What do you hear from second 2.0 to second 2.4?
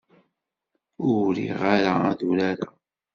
ad